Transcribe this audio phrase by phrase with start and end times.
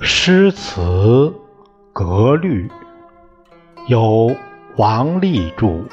[0.00, 1.32] 诗词
[1.92, 2.70] 格律，
[3.86, 4.34] 由
[4.76, 5.84] 王立著，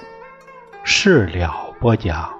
[0.84, 2.34] 事了播讲。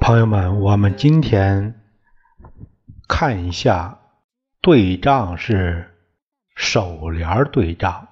[0.00, 1.80] 朋友们，我们今天
[3.08, 3.98] 看一下
[4.62, 5.92] 对仗是
[6.54, 8.06] 首联对仗。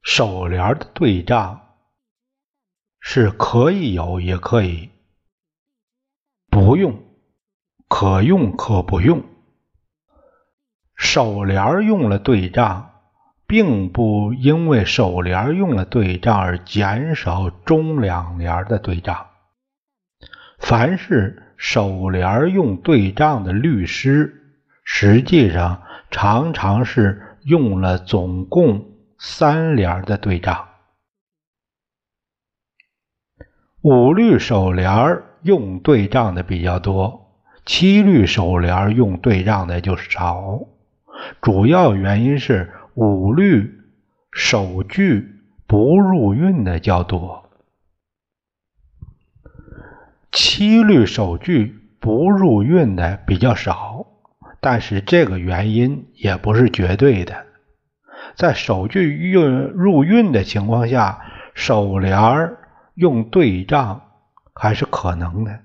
[0.00, 1.60] 首联的对仗
[3.00, 4.90] 是可以有，也可以
[6.48, 7.02] 不用，
[7.88, 9.24] 可用可不用。
[10.94, 12.92] 首联用了对仗，
[13.48, 19.30] 并不因为首联用了对仗而减少中两联的对仗。
[20.60, 24.38] 凡是首联用对仗的律诗，
[24.84, 28.88] 实际上常常是用了总共。
[29.24, 30.66] 三联的对仗，
[33.82, 37.30] 五律首联用对仗的比较多，
[37.64, 40.58] 七律首联用对仗的就少。
[41.40, 43.80] 主要原因是五律
[44.32, 45.36] 首句
[45.68, 47.48] 不入韵的较多，
[50.32, 54.04] 七律首句不入韵的比较少。
[54.62, 57.46] 但是这个原因也不是绝对的。
[58.36, 61.20] 在首句韵入韵的情况下，
[61.52, 62.58] 首联儿
[62.94, 64.08] 用对仗
[64.54, 65.58] 还是可能的。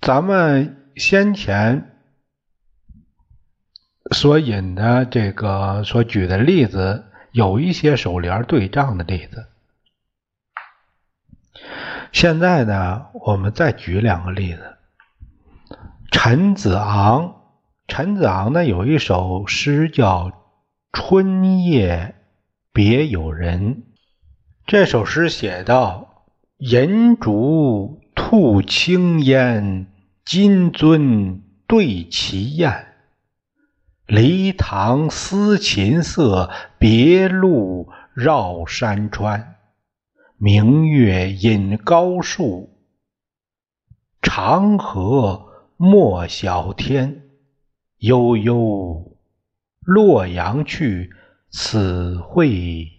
[0.00, 1.98] 咱们先前
[4.12, 9.48] 所引的这个所举的例子，有一些首联对仗的例子。
[12.12, 14.76] 现在呢，我们再举两个例子，
[16.10, 17.36] 陈子昂。
[17.88, 20.30] 陈子昂呢有一首诗叫
[20.92, 22.14] 《春夜
[22.72, 23.74] 别有人》，
[24.66, 26.26] 这首诗写道
[26.58, 29.86] ：“银烛吐青烟，
[30.24, 32.86] 金樽对齐宴。
[34.06, 39.56] 梨塘思琴瑟，别路绕山川。
[40.44, 42.76] 明月隐高树，
[44.20, 47.28] 长河没晓天。”
[48.02, 49.16] 悠悠，
[49.78, 51.12] 洛阳去，
[51.48, 52.90] 此会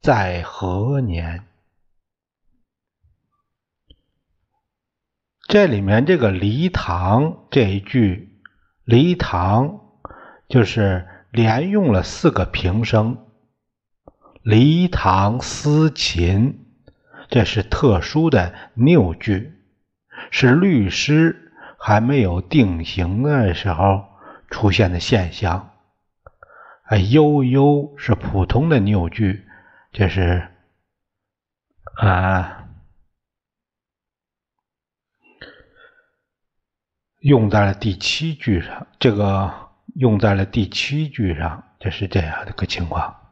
[0.00, 1.48] 在何年？
[5.48, 8.40] 这里面这个梨塘这一句，
[8.84, 9.80] 梨塘
[10.48, 13.26] 就是连用了四个平声。
[14.44, 16.65] 梨塘思琴，
[17.28, 19.52] 这是特殊的拗句，
[20.30, 24.06] 是律诗还没有定型的时候。
[24.48, 25.74] 出现的现象，
[26.84, 29.44] 啊，悠悠是普通的拗句，
[29.90, 30.46] 这是
[31.96, 32.68] 啊，
[37.18, 38.86] 用在了第七句上。
[39.00, 39.52] 这个
[39.96, 43.25] 用在了第七句上，就是这样的个情况。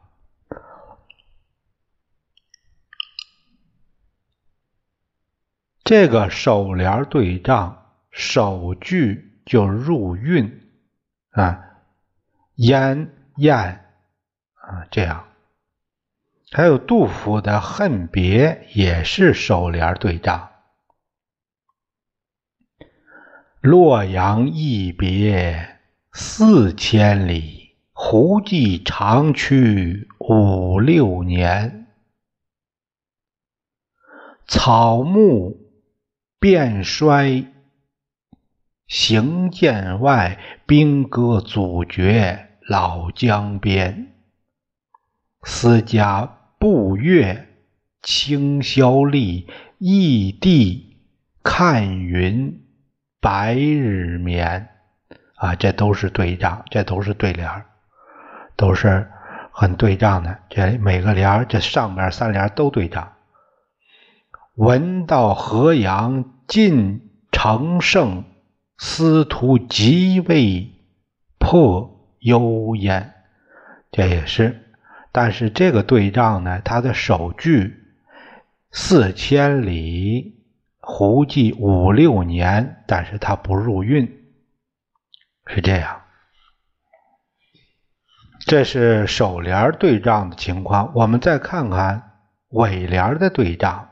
[5.85, 10.63] 这个首联对仗，首句就入韵。
[11.29, 11.63] 啊，
[12.55, 13.85] 烟燕
[14.55, 15.27] 啊，这样，
[16.51, 20.49] 还有杜甫的《恨别》也是首联对仗。
[23.61, 25.77] 洛阳一别
[26.13, 31.85] 四千里，胡骑长驱五六年。
[34.47, 35.64] 草木
[36.45, 37.43] 变衰。
[38.85, 44.13] 行剑外，兵戈阻绝老江边。
[45.41, 47.47] 思家步月，
[48.03, 50.99] 清宵立，异地
[51.41, 52.61] 看云，
[53.19, 54.69] 白日眠。
[55.37, 57.49] 啊，这都是对仗，这都是对联
[58.55, 59.09] 都是
[59.51, 60.37] 很对仗的。
[60.49, 63.13] 这每个联这上面三联都对仗。
[64.53, 68.23] 闻道河阳尽成盛。
[68.77, 70.69] 司徒即位
[71.39, 73.13] 破幽燕，
[73.89, 74.75] 这也是。
[75.13, 77.73] 但是这个对仗呢，它的首句
[78.71, 80.43] 四千里，
[80.81, 84.11] 胡骑五六年，但是它不入韵，
[85.47, 86.01] 是这样。
[88.45, 90.91] 这是首联对仗的情况。
[90.93, 92.11] 我们再看看
[92.49, 93.89] 尾联的对仗。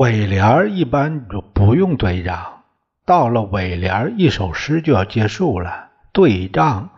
[0.00, 2.62] 尾联一般就不用对仗。
[3.04, 5.90] 到了尾联，一首诗就要结束了。
[6.10, 6.88] 对仗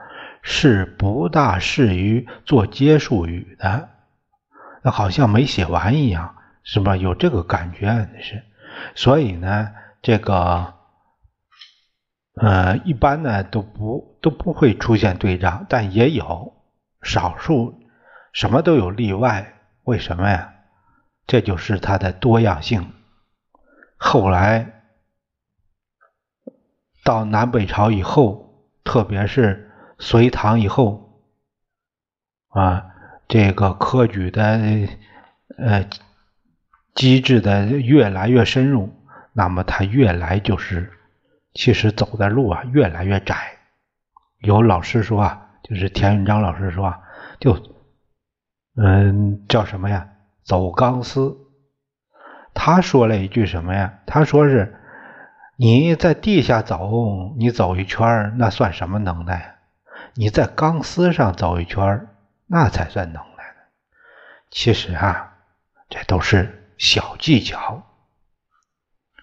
[0.41, 3.89] 是不大适于做结束语的，
[4.85, 6.95] 那好像没写完一样，是吧？
[6.97, 8.45] 有这个感觉是。
[8.95, 9.71] 所以呢，
[10.01, 10.75] 这个
[12.37, 16.53] 呃，一般呢都不都不会出现对仗，但也有
[17.03, 17.81] 少数，
[18.33, 19.55] 什么都有例外。
[19.83, 20.52] 为什么呀？
[21.27, 22.93] 这就是它的多样性。
[23.97, 24.83] 后来
[27.05, 31.23] 到南北朝以后，特别是隋唐以后，
[32.49, 32.87] 啊，
[33.29, 34.61] 这个科举的
[35.57, 35.89] 呃
[36.95, 38.93] 机制的越来越深入，
[39.33, 40.93] 那么它越来就是，
[41.55, 43.59] 其实走的路啊越来越窄。
[44.39, 47.01] 有老师说啊，就是田运章老师说啊，
[47.39, 47.57] 就
[48.77, 50.12] 嗯叫什么呀？
[50.45, 51.37] 走钢丝。
[52.55, 54.01] 他说了一句什么呀？
[54.07, 54.79] 他说是
[55.57, 59.57] 你在地下走，你走一圈那算什么能耐？
[60.15, 62.09] 你在钢丝上走一圈
[62.47, 63.61] 那才算能耐呢。
[64.51, 65.39] 其实啊，
[65.89, 67.83] 这都是小技巧。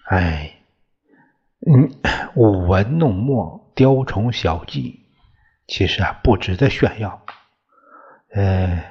[0.06, 0.56] 哎，
[1.64, 1.88] 嗯，
[2.34, 5.06] 舞文弄墨，雕虫小技，
[5.68, 7.24] 其实啊，不值得炫耀。
[8.32, 8.82] 呃，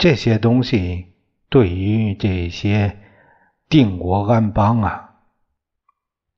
[0.00, 1.12] 这些东西
[1.48, 2.96] 对于这些。
[3.68, 5.10] 定国安邦啊，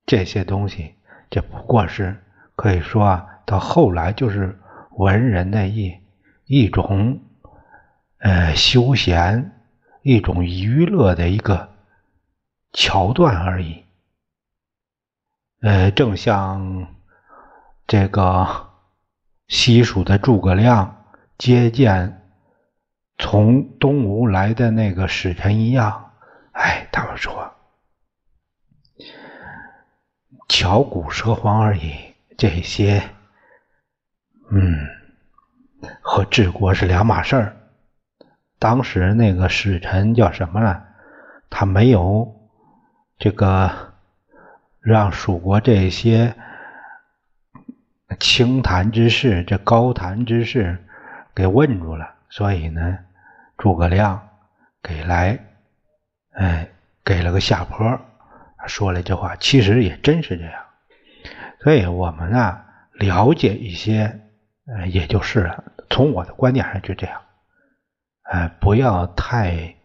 [0.05, 0.97] 这些东西，
[1.31, 2.23] 这不过是
[2.57, 4.61] 可以说啊，到后来就是
[4.91, 5.99] 文人的一
[6.45, 7.23] 一种
[8.19, 9.51] 呃休闲、
[10.03, 11.73] 一种娱乐的一个
[12.75, 13.83] 桥段而已。
[15.63, 16.95] 呃，正像
[17.87, 18.69] 这个
[19.49, 21.07] 西蜀的诸葛亮
[21.39, 22.22] 接见
[23.23, 26.11] 从东吴来的那个使臣一样。
[26.51, 27.55] 哎，他们说
[30.49, 31.95] 巧骨舌黄而已，
[32.37, 33.01] 这些，
[34.51, 34.89] 嗯，
[36.01, 37.57] 和治国是两码事儿。
[38.59, 40.83] 当时那个使臣叫什么呢？
[41.49, 42.51] 他没有
[43.19, 43.95] 这个
[44.81, 46.35] 让蜀国这些
[48.19, 50.85] 清谈之事、这高谈之事
[51.35, 52.99] 给问住了，所以呢，
[53.63, 54.29] 诸葛亮
[54.83, 55.39] 给来。
[56.33, 56.69] 哎，
[57.05, 58.01] 给了个下坡，
[58.67, 60.65] 说了这话，其实也真是这样。
[61.61, 62.61] 所以我们呢，
[62.95, 64.21] 了解一些，
[64.67, 65.63] 呃，也就是了。
[65.91, 67.21] 从我的观点上就这样，
[68.23, 69.77] 哎，不要太，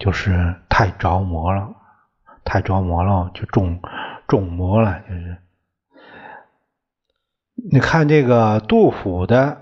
[0.00, 1.72] 就是太着魔了，
[2.44, 3.80] 太着魔了就中
[4.26, 5.36] 中魔了，就是。
[7.70, 9.61] 你看这个杜甫的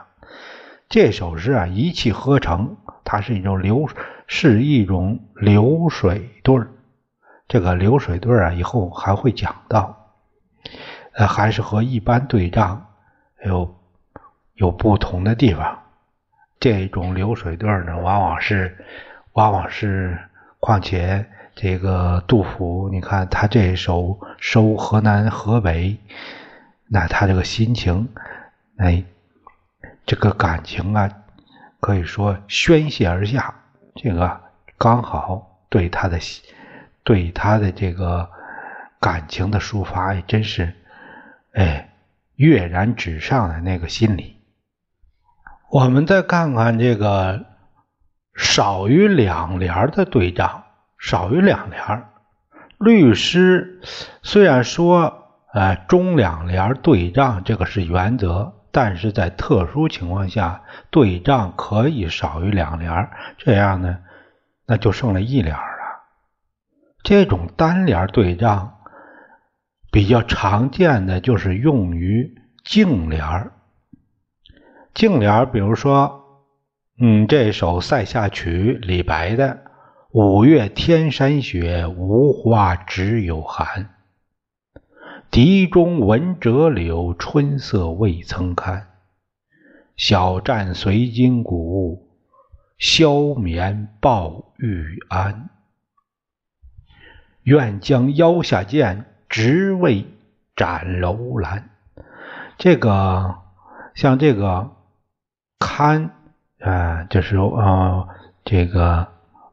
[0.91, 3.87] 这首诗啊，一气呵成，它是一种流，
[4.27, 6.67] 是一种流水对儿。
[7.47, 10.11] 这个流水对儿啊，以后还会讲到，
[11.13, 12.87] 呃，还是和一般对仗
[13.45, 13.73] 有
[14.55, 15.79] 有不同的地方。
[16.59, 18.77] 这种流水对呢，往往是，
[19.31, 20.19] 往往是，
[20.59, 25.97] 况且这个杜甫，你看他这首收河南河北，
[26.89, 28.09] 那他这个心情，
[28.75, 29.01] 哎，
[30.05, 31.09] 这个感情啊，
[31.79, 33.53] 可以说宣泄而下，
[33.95, 34.41] 这个
[34.77, 36.19] 刚好对他的。
[37.03, 38.29] 对他的这个
[38.99, 40.75] 感情的抒发，也真是，
[41.51, 41.95] 哎，
[42.35, 44.37] 跃然纸上的那个心理。
[45.71, 47.43] 我们再看看这个
[48.35, 50.63] 少于两联的对仗，
[50.99, 51.81] 少于两联。
[52.77, 53.81] 律师
[54.21, 63.99] 虽然说，呃，中两联对仗这个是原则，但是在特殊情况下，对仗可以少于两联，这样呢，
[64.65, 65.61] 那就剩了一联了。
[67.03, 68.77] 这种单联对仗
[69.91, 73.51] 比较常见的就是用于净联
[74.93, 76.21] 净联比如说，
[77.01, 79.61] 嗯，这首《塞下曲》李白的
[80.13, 83.89] “五月天山雪，无花只有寒。
[85.31, 88.87] 笛中闻折柳，春色未曾看。
[89.95, 92.09] 小战随金鼓，
[92.77, 95.49] 消眠抱玉鞍。
[97.43, 100.05] 愿将腰下剑，直为
[100.53, 101.69] 斩楼兰。
[102.57, 103.35] 这个
[103.95, 104.71] 像这个
[105.59, 106.11] 堪
[106.59, 108.09] 啊，就是呃
[108.43, 109.07] 这个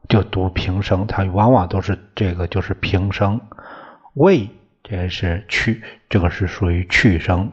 [0.09, 3.39] 就读平声，它往往都是这个就是平声。
[4.13, 4.49] 魏
[4.89, 7.51] 这是去，这个是属于去声。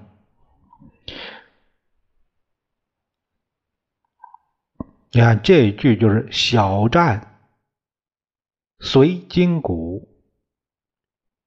[5.11, 7.39] 你看这一句就是小战
[8.79, 10.09] 随金鼓，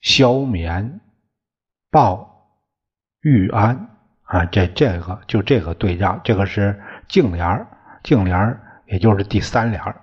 [0.02, 1.02] 消眠
[1.90, 2.60] 报
[3.22, 7.68] 玉安啊，这这个就这个对仗，这个是净联儿
[8.04, 10.00] 净联儿也就是第三联儿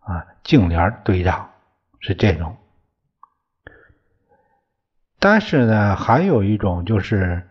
[0.00, 1.52] 啊，净联儿对仗
[2.00, 2.56] 是这种。
[5.18, 7.48] 但是呢，还有一种就是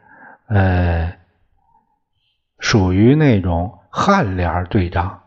[0.48, 1.18] 呃，
[2.60, 5.24] 属于那种颔联对仗。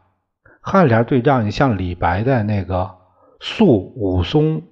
[0.63, 2.97] 颔联对仗，你像李白的那个
[3.41, 4.63] “宿武松”，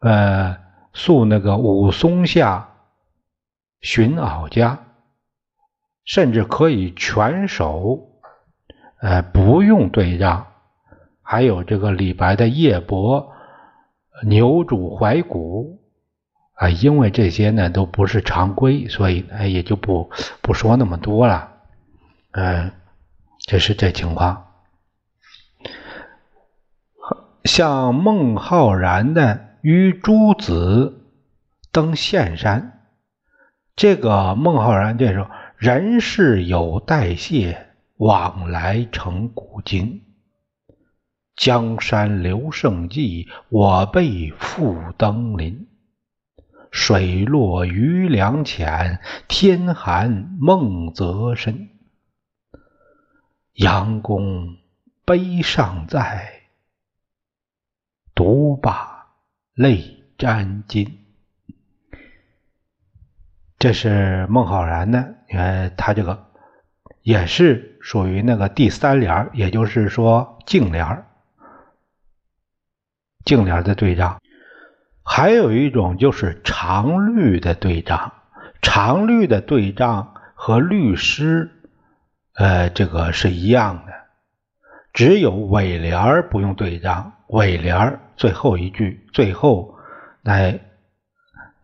[0.00, 0.56] 呃
[0.94, 2.68] ，“宿那个武松下
[3.80, 4.78] 寻媪家”，
[6.06, 8.08] 甚至可以全首，
[9.00, 10.46] 呃，不用对仗。
[11.22, 13.32] 还有这个李白的夜泊
[14.26, 15.79] 牛渚怀古，
[16.60, 20.10] 啊，因为这些呢都不是常规，所以呢也就不
[20.42, 21.52] 不说那么多了。
[22.32, 22.72] 嗯，
[23.46, 24.46] 这是这情况。
[27.44, 31.06] 像孟浩然的与诸子
[31.72, 32.82] 登岘山，
[33.74, 40.02] 这个孟浩然这时候人事有代谢，往来成古今。
[41.36, 45.66] 江山留胜迹，我辈复登临。
[46.70, 51.70] 水落鱼梁浅，天寒梦泽深。
[53.54, 54.56] 杨公
[55.04, 56.36] 悲尚在。
[58.12, 59.14] 独把
[59.54, 60.98] 泪沾襟，
[63.58, 65.14] 这是孟浩然的。
[65.26, 66.30] 你看他这个
[67.00, 71.06] 也是属于那个第三联，也就是说净联，
[73.24, 74.20] 净联的对仗。
[75.12, 78.12] 还有一种就是常律的对仗，
[78.62, 81.50] 常律的对仗和律诗，
[82.34, 83.92] 呃，这个是一样的，
[84.92, 89.74] 只有尾联不用对仗，尾联最后一句，最后
[90.22, 90.60] 来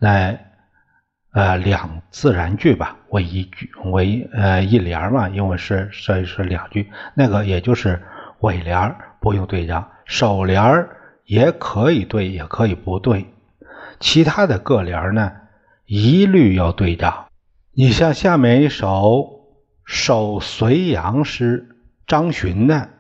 [0.00, 0.50] 来
[1.32, 8.02] 呃两自然句吧，为一句为呃一联嘛，因为是所以是两句，那个也就是
[8.40, 10.88] 尾联不用对仗，首联
[11.26, 13.24] 也可以对，也可以不对，
[14.00, 15.32] 其他的各联呢
[15.84, 17.26] 一律要对仗。
[17.72, 18.88] 你像下面一首
[19.84, 21.76] 《守隋阳》诗，
[22.06, 22.90] 张巡的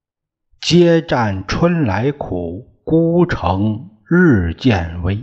[0.60, 2.68] “接战春来苦”。
[2.84, 5.22] 孤城日渐微，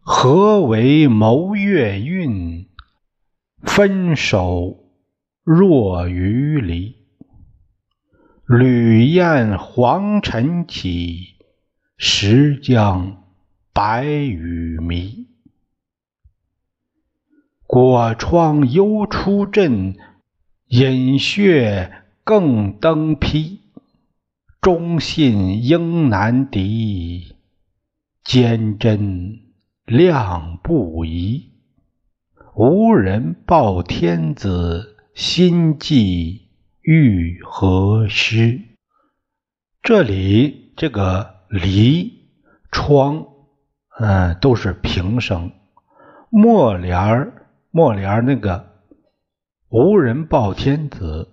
[0.00, 2.68] 何为谋月运？
[3.62, 4.84] 分手
[5.42, 6.94] 若余离。
[8.46, 11.38] 旅雁黄尘起，
[11.98, 13.24] 时将
[13.76, 15.26] 白羽迷。
[17.66, 19.98] 果窗犹出阵，
[20.68, 23.60] 饮血更登披。
[24.62, 27.36] 忠信应难敌，
[28.24, 29.40] 坚贞
[29.84, 31.50] 亮不疑。
[32.54, 36.48] 无人报天子，心悸
[36.80, 38.58] 欲何时？
[39.82, 42.30] 这里这个离
[42.72, 43.26] 窗，
[43.98, 45.52] 嗯，都是平声。
[46.30, 47.32] 末联儿
[47.70, 48.66] 末联儿那个
[49.68, 51.32] 无人报天子。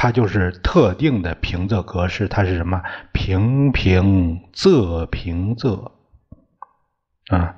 [0.00, 2.80] 它就是特定的平仄格式，它是什么？
[3.12, 5.90] 平平仄平仄，
[7.30, 7.56] 啊，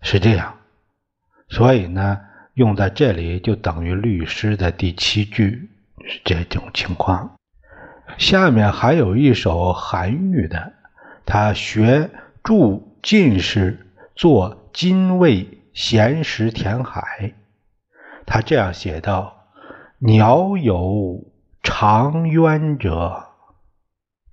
[0.00, 0.54] 是这样。
[1.48, 2.20] 所以呢，
[2.52, 5.68] 用在这里就等于律诗的第七句
[6.06, 7.34] 是这种情况。
[8.18, 10.74] 下面还有一首韩愈的，
[11.26, 12.08] 他学
[12.44, 17.34] 著进士做精卫闲时填海，
[18.26, 19.48] 他这样写道
[19.98, 21.24] ：“鸟有。”
[21.66, 23.28] 长渊者，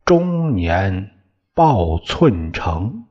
[0.04, 1.12] 中年
[1.54, 3.06] 报寸成。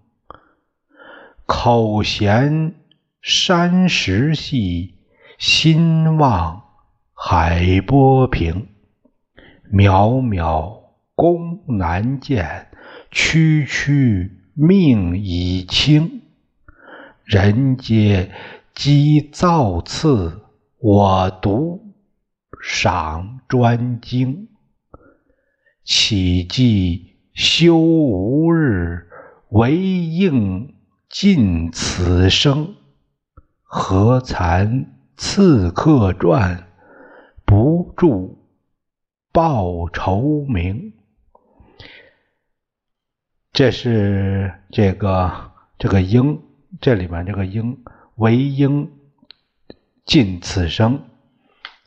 [1.47, 2.75] 口衔
[3.23, 4.99] 山石细，
[5.39, 6.65] 心望
[7.15, 8.69] 海波平。
[9.73, 10.83] 渺渺
[11.15, 12.69] 功难见，
[13.11, 16.21] 区区命已清。
[17.25, 18.31] 人皆
[18.75, 20.43] 积造次，
[20.79, 21.95] 我独。
[22.63, 24.49] 赏专精，
[25.83, 29.09] 岂计休无日，
[29.49, 30.75] 唯应
[31.09, 32.75] 尽此生，
[33.63, 36.67] 何惭刺客传，
[37.47, 38.37] 不著
[39.33, 40.93] 报仇名。
[43.53, 46.41] 这是这个这个应，
[46.81, 47.77] 这里面这个应
[48.15, 48.89] 为应
[50.05, 51.01] 尽此生，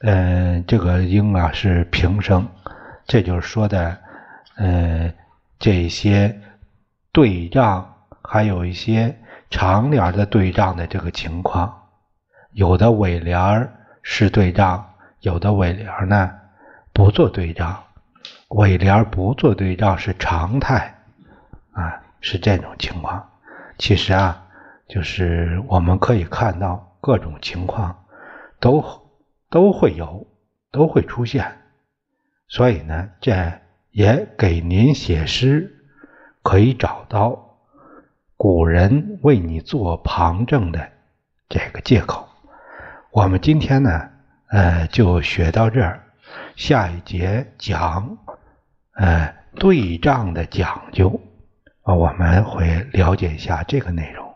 [0.02, 2.46] 嗯，这个应啊是平声，
[3.08, 3.98] 这就是说的，
[4.58, 5.14] 嗯，
[5.58, 6.38] 这些
[7.14, 9.18] 对仗，还有一些
[9.50, 11.74] 长联的对仗的这个情况，
[12.52, 13.70] 有的尾联
[14.02, 14.86] 是对仗，
[15.22, 16.30] 有的尾联呢
[16.92, 17.82] 不做对仗，
[18.50, 20.94] 尾联不做对仗是常态。
[22.24, 23.30] 是这种情况。
[23.78, 24.48] 其实啊，
[24.88, 28.06] 就是我们可以看到各种情况
[28.60, 28.84] 都
[29.50, 30.26] 都会有，
[30.72, 31.60] 都会出现。
[32.48, 33.60] 所以呢，这
[33.92, 35.86] 也给您写诗
[36.42, 37.58] 可以找到
[38.38, 40.92] 古人为你做旁证的
[41.50, 42.28] 这个借口。
[43.12, 44.10] 我们今天呢，
[44.48, 46.00] 呃，就学到这儿。
[46.56, 48.18] 下一节讲，
[48.94, 51.20] 呃，对仗的讲究。
[51.84, 54.33] 啊，我们会了解一下这个内容。